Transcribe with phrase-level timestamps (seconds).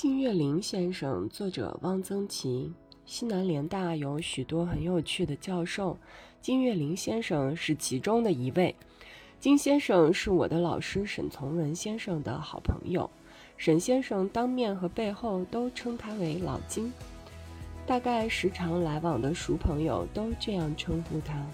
[0.00, 2.72] 金岳霖先生，作者汪曾祺。
[3.04, 5.98] 西南联大有许多很有趣的教授，
[6.40, 8.72] 金岳霖先生是其中的一位。
[9.40, 13.10] 金先生是我的老师沈从文先生的好朋友，
[13.56, 16.92] 沈先生当面和背后都称他为老金，
[17.84, 21.44] 大概时常来往的熟朋友都这样称呼他。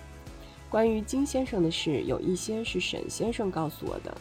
[0.69, 4.15] 关于金先生的事，有一些是沈先生告诉我的。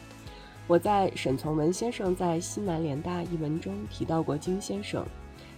[0.65, 5.05] 我在沈从文先生在西南联大一文中提到过金先生，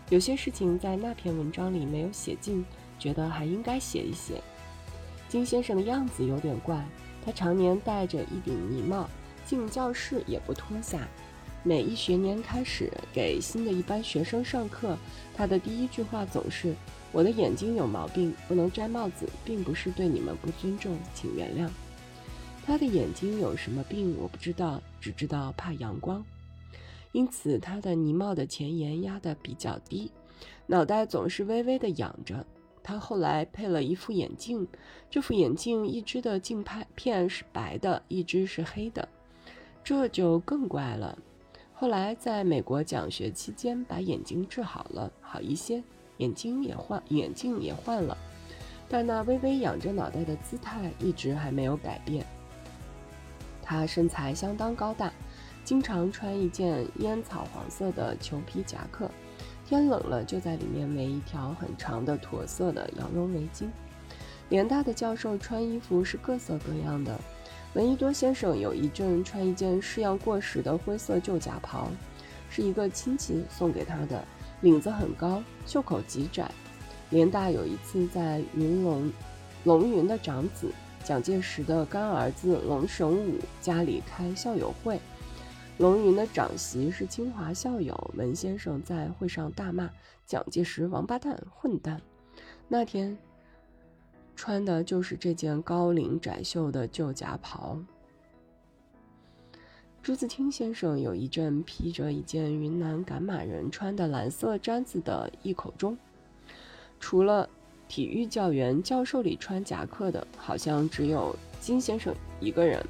[0.09, 2.65] 有些事情在那篇文章里没有写进，
[2.97, 4.41] 觉得还应该写一写。
[5.29, 6.83] 金先生的样子有点怪。
[7.23, 9.09] 他常年戴着一顶呢帽，
[9.45, 11.07] 进教室也不脱下。
[11.63, 14.95] 每一学年开始给新的一班学生上课，
[15.35, 16.75] 他的第一句话总是
[17.11, 21.67] ：“我的眼睛有毛病，不能摘帽子，并不是对你们不尊重，请原谅。”
[22.65, 26.25] 他的眼睛有什么病我不知道，只知道怕阳光，
[27.11, 30.11] 因此他的呢帽的前沿压得比较低，
[30.65, 32.43] 脑袋总是微微的仰着。
[32.81, 34.67] 他后来配了一副眼镜，
[35.11, 36.63] 这副眼镜一只的镜
[36.95, 39.07] 片是白的，一只是黑的，
[39.83, 41.17] 这就更怪了。
[41.73, 45.83] 后来在美国讲学期间，把眼睛治好了，好一些，
[46.17, 48.17] 眼睛也换，眼镜也换了，
[48.89, 52.25] 但那微微仰着脑袋的姿态一直还没有改变。
[53.65, 55.11] 他身材相当高大，
[55.63, 59.09] 经常穿一件烟草黄色的裘皮夹克。
[59.65, 63.65] 天冷了，就在里面围一条很长的驼色的羊绒围巾。
[64.49, 67.19] 联大的教授穿衣服是各色各样的。
[67.73, 71.89] 闻一多先生有一阵穿一件式样过时的灰色旧夹袍，
[72.49, 74.23] 是一个亲戚送给他的，
[74.61, 76.49] 领子很高，袖口极窄。
[77.09, 79.11] 联大有一次在云龙
[79.63, 80.71] 龙云的长子
[81.05, 84.99] 蒋介石的干儿子龙神武家里开校友会。
[85.77, 89.87] 龙云的长媳是清华校友文先生，在会上大骂
[90.25, 92.01] 蒋介石王八蛋混蛋。
[92.67, 93.15] 那天
[94.35, 97.77] 穿的就是这件高领窄袖的旧夹袍。
[100.01, 105.95] 朱自清先生有一阵披着一件云南赶马人穿的蓝色毡子的一口钟，
[106.99, 107.47] 除了
[107.87, 112.83] 体育教员、教授里穿夹克的，好像只有金先生一个人。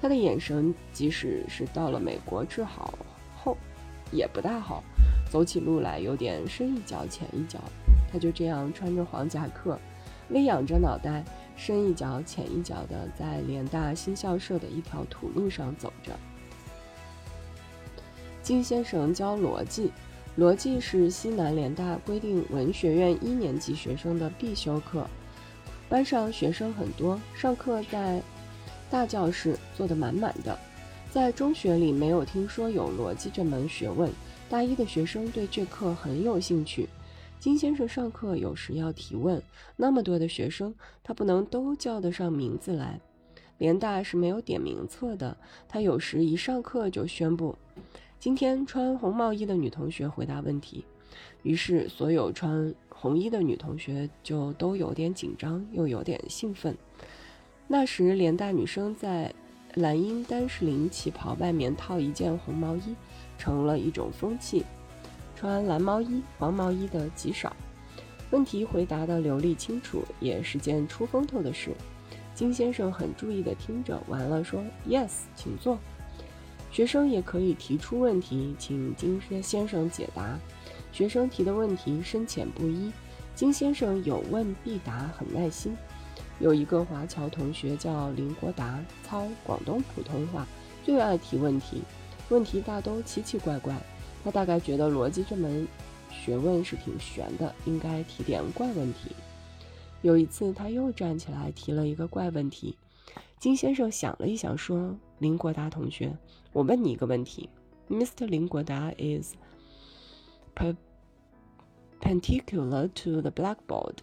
[0.00, 2.96] 他的眼神，即使是到了美国治好
[3.36, 3.56] 后，
[4.12, 4.82] 也不大好。
[5.30, 7.58] 走起路来有点深一脚浅一脚。
[8.10, 9.78] 他就这样穿着黄夹克，
[10.30, 11.22] 微仰着脑袋，
[11.56, 16.12] 深一脚浅一脚的在联大新校舍的一条土路上走着。
[18.40, 19.92] 金先生教逻辑，
[20.36, 25.06] 逻辑是西南联大规定文学院一年级学生的必修课。
[25.88, 28.20] 班上学生很多，上课在。
[28.90, 30.58] 大教室坐得满满的，
[31.10, 34.10] 在中学里没有听说有逻辑这门学问。
[34.48, 36.88] 大一的学生对这课很有兴趣。
[37.38, 39.42] 金先生上课有时要提问，
[39.76, 40.74] 那么多的学生，
[41.04, 42.98] 他不能都叫得上名字来。
[43.58, 45.36] 联大是没有点名册的，
[45.68, 47.54] 他有时一上课就宣布：
[48.20, 50.84] 今天穿红毛衣的女同学回答问题。
[51.44, 56.76] 于是所有穿红衣的女同学就都有点紧张，又有点兴奋。
[57.68, 59.32] 那时，联大女生在
[59.74, 62.96] 蓝茵丹士林旗袍外面套一件红毛衣，
[63.38, 64.64] 成了一种风气。
[65.36, 67.54] 穿蓝毛衣、黄毛衣的极少。
[68.32, 71.70] 问题回答的流利清楚，也是件出风头的事。
[72.34, 75.78] 金先生很注意地听着，完了说：“Yes，请坐。”
[76.70, 80.38] 学生也可以提出问题，请金先生解答。
[80.92, 82.90] 学生提的问题深浅不一，
[83.34, 85.76] 金先生有问必答，很耐心。
[86.40, 90.46] 有一个华侨同学叫林国达，操广东普通话，
[90.84, 91.82] 最爱提问题，
[92.28, 93.74] 问题大都奇奇怪怪。
[94.22, 95.66] 他大概觉得逻辑这门
[96.10, 99.10] 学问是挺玄的，应该提点怪问题。
[100.02, 102.76] 有一次，他又站起来提了一个怪问题。
[103.38, 106.16] 金先生想了一想，说：“林国达同学，
[106.52, 107.48] 我问你一个问题
[107.88, 108.26] ，Mr.
[108.26, 109.34] 林国达 is
[112.00, 113.94] perpendicular to the blackboard。”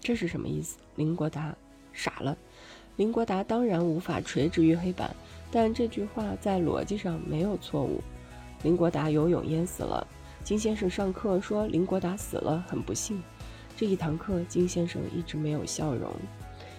[0.00, 0.78] 这是什么意思？
[0.94, 1.54] 林国达
[1.92, 2.36] 傻了。
[2.96, 5.14] 林国达当然无法垂直于黑板，
[5.50, 8.00] 但这句话在逻辑上没有错误。
[8.62, 10.06] 林国达游泳淹死了。
[10.42, 13.20] 金先生上课说林国达死了，很不幸。
[13.76, 16.10] 这一堂课，金先生一直没有笑容。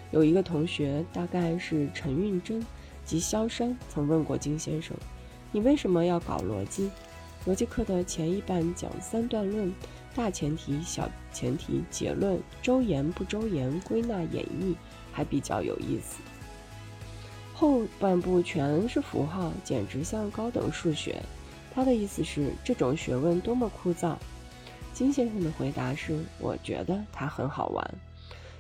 [0.10, 2.66] 有一个同学，大概是陈运珍
[3.06, 4.98] 及萧山，曾问过金先生
[5.54, 6.90] ：“你为什么要搞逻辑？
[7.46, 9.72] 逻辑课的前一半讲三段论。”
[10.16, 14.74] 大前提、小前提、结论、周延不周延、归纳演绎，
[15.12, 16.18] 还比较有意思。
[17.54, 21.22] 后半部全是符号，简直像高等数学。
[21.76, 24.16] 他的意思是这种学问多么枯燥。
[24.98, 27.96] 金先生的回答是：“我觉得它很好玩。”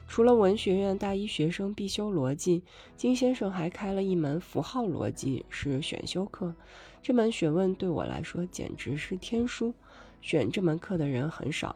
[0.07, 2.62] 除了文学院大一学生必修逻辑，
[2.95, 6.54] 金先生还开了一门符号逻辑，是选修课。
[7.01, 9.74] 这门学问对我来说简直是天书。
[10.22, 11.75] 选这门课的人很少，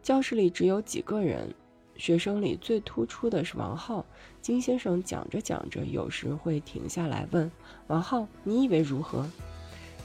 [0.00, 1.52] 教室里只有几个人。
[1.96, 4.06] 学生里最突出的是王浩。
[4.40, 7.50] 金先生讲着讲着，有时会停下来问
[7.88, 9.28] 王浩：“你以为如何？”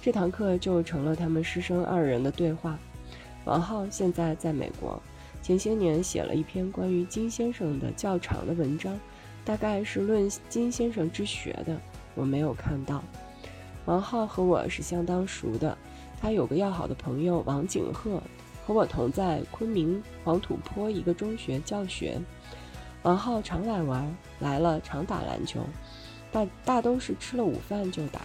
[0.02, 2.80] 这堂课就成了他们师生二人的对话。
[3.48, 5.02] 王浩现在在美国，
[5.42, 9.00] 前些年写了一篇关于金先生的较长的文章，
[9.46, 11.80] 大概是论金先生之学的，
[12.14, 13.02] 我没有看到。
[13.86, 15.78] 王浩和我是相当熟的，
[16.20, 18.22] 他有个要好的朋友王景鹤。
[18.66, 22.20] 和我同在昆明黄土坡一个中学教学，
[23.04, 25.62] 王浩常来玩，来了常打篮球，
[26.34, 28.24] 大大都是吃了午饭就打。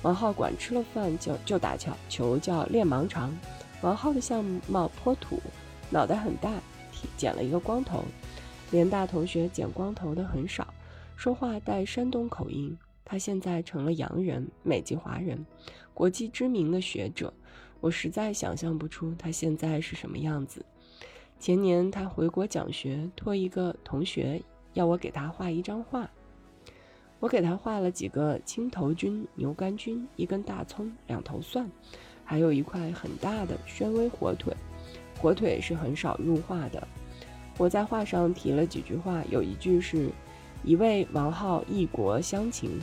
[0.00, 3.36] 王浩管吃了饭就就打球，球叫练盲肠。
[3.82, 5.40] 王浩的相貌颇土，
[5.90, 6.50] 脑袋很大，
[7.16, 8.04] 剪了一个光头。
[8.70, 10.66] 联大同学剪光头的很少，
[11.14, 12.76] 说话带山东口音。
[13.04, 15.46] 他现在成了洋人，美籍华人，
[15.94, 17.32] 国际知名的学者。
[17.80, 20.64] 我实在想象不出他现在是什么样子。
[21.38, 26.10] 前年他回国讲学，托一个同学要我给他画一张画。
[27.20, 31.70] 我给他画了几个青头菌、牛肝菌、一根大葱、两头蒜，
[32.26, 34.52] 还有一块很大的宣威火腿。
[35.18, 36.86] 火腿是很少入画的。
[37.56, 40.10] 我在画上提了几句话，有一句是
[40.62, 42.78] “一位王浩异国乡情”。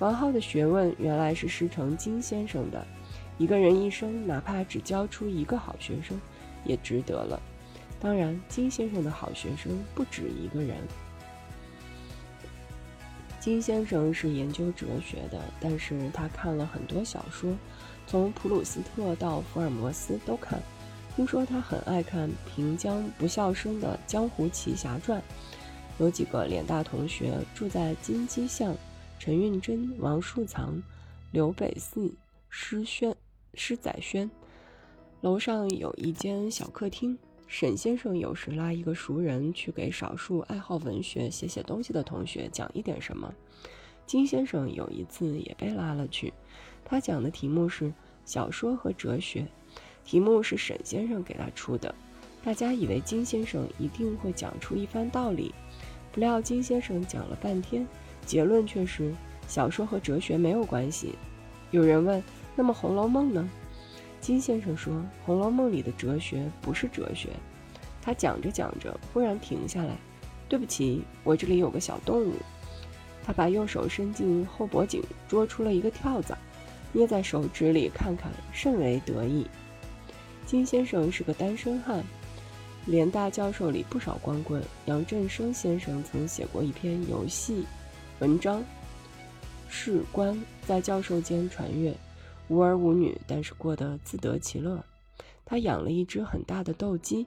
[0.00, 2.84] 王浩的学问原来是师承金先生的。
[3.38, 6.20] 一个人一生，哪怕只教出一个好学生，
[6.64, 7.40] 也值得了。
[8.00, 10.76] 当然，金先生的好学生不止一个人。
[13.38, 17.50] 金先生是研究哲学的，但是他看了很多小说，
[18.10, 20.60] 从普鲁斯特到福尔摩斯都看。
[21.14, 25.20] 听说他很爱看平江不笑生的《江湖奇侠传》。
[26.00, 28.74] 有几个联大同学住在金鸡巷，
[29.20, 30.82] 陈运珍、王树藏、
[31.30, 32.12] 刘北寺、
[32.48, 33.14] 施轩。
[33.54, 34.28] 施载轩
[35.20, 37.16] 楼上有一间小客厅，
[37.46, 43.32] 沈先生有时拉一个熟人去给少数爱好文学、写写东西的同学讲一点什么。
[44.04, 46.32] 金先生有一次也被拉了去，
[46.84, 47.92] 他讲的题目是
[48.24, 49.46] 小说和哲学，
[50.04, 51.94] 题目是沈先生给他出的。
[52.44, 55.54] 大家以为金先生一定会讲出一番道理，
[56.12, 57.86] 不料金先生讲了半天，
[58.24, 59.12] 结论却是
[59.46, 61.14] 小说和哲学没有关系。
[61.70, 62.22] 有人问。
[62.56, 63.48] 那么《红楼梦》呢？
[64.20, 64.92] 金先生说，
[65.24, 67.30] 《红楼梦》里的哲学不是哲学。
[68.02, 69.96] 他讲着讲着，忽然停下来。
[70.46, 72.34] 对不起，我这里有个小动物。
[73.24, 76.36] 他把右手伸进后脖颈，捉出了一个跳蚤，
[76.92, 79.46] 捏在手指里看看，甚为得意。
[80.46, 82.04] 金先生是个单身汉，
[82.86, 84.62] 联大教授里不少光棍。
[84.86, 87.64] 杨振声先生曾写过一篇游戏
[88.18, 88.64] 文章，
[89.68, 91.94] 士官在教授间传阅。
[92.48, 94.84] 无儿无女，但是过得自得其乐。
[95.44, 97.24] 他养了一只很大的斗鸡，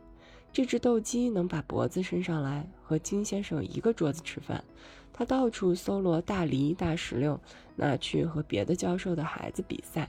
[0.54, 4.64] 这只斗鸡能把脖子伸上来，和金先生一个桌子吃饭。
[5.12, 7.40] 他到处搜罗大梨、大石榴，
[7.76, 10.08] 拿去和别的教授的孩子比赛，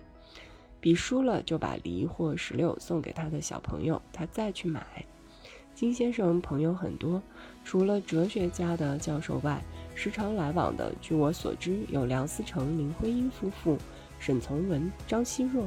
[0.81, 4.85] 比输了就把梨或石榴送给他的小朋友，他再去买。
[5.75, 7.23] 金先生朋友很多，
[7.65, 9.63] 除了哲学家的教授外，
[9.95, 13.79] 时常来往的，据我所知，有梁思成、林徽因夫妇。
[14.19, 15.67] 沈从文、张奚若，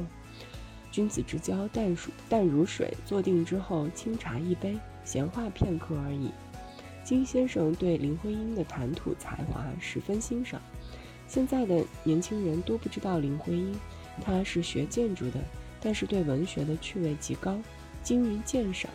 [0.90, 2.92] 君子之交淡如淡如水。
[3.04, 6.30] 坐定之后，清茶一杯，闲话片刻而已。
[7.04, 10.60] 金先生对林徽因的谈吐才华十分欣赏。
[11.26, 13.74] 现在的年轻人都不知道林徽因，
[14.22, 15.40] 她是学建筑的，
[15.80, 17.58] 但是对文学的趣味极高，
[18.02, 18.90] 精于鉴赏。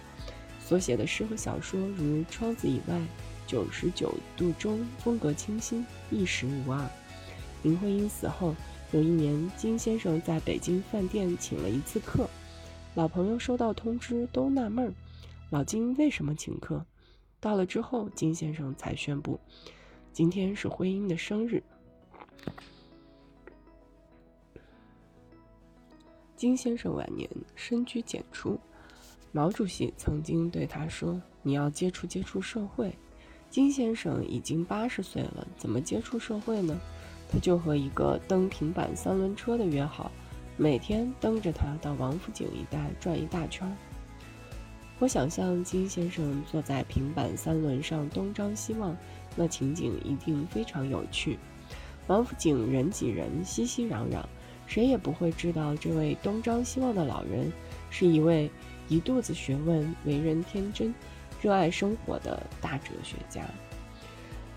[0.60, 2.96] 所写的诗和小说如《窗子以外》
[3.46, 6.84] 《九十九度中》，风格清新，一时无二。
[7.62, 8.56] 林徽因死后。
[8.94, 12.30] 有一年，金先生在北京饭店请了一次客，
[12.94, 14.94] 老朋友收到通知都纳闷儿，
[15.50, 16.86] 老金为什么请客？
[17.40, 19.40] 到了之后，金先生才宣布，
[20.12, 21.64] 今天是徽因的生日。
[26.36, 28.60] 金先生晚年深居简出，
[29.32, 32.96] 毛主席曾经对他说：“你要接触接触社会。”
[33.50, 36.80] 金先生已经八十岁了，怎么接触社会呢？
[37.34, 40.12] 他就和一个蹬平板三轮车的约好，
[40.56, 43.76] 每天蹬着它到王府井一带转一大圈。
[45.00, 48.96] 我想象金先生坐在平板三轮上东张西望，
[49.36, 51.40] 那情景一定非常有趣。
[52.06, 54.24] 王府井人挤人，熙熙攘攘，
[54.68, 57.52] 谁也不会知道这位东张西望的老人
[57.90, 58.48] 是一位
[58.90, 60.94] 一肚子学问、为人天真、
[61.42, 63.42] 热爱生活的大哲学家。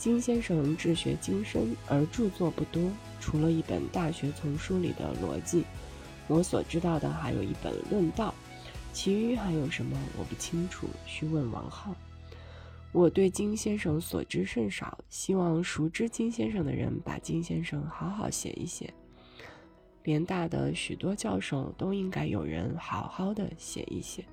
[0.07, 2.81] 金先生治学精深，而著作不多，
[3.19, 5.65] 除了一本《大学丛书》里的逻辑，
[6.29, 8.33] 我所知道的还有一本《论道》，
[8.93, 11.93] 其余还有什么我不清楚，需问王浩。
[12.93, 18.95] 我对金先生所知甚少，希望熟知金先生的人把金先生好好写一写。
[20.05, 24.25] 联大的许多教授都应该有人好好的写一写。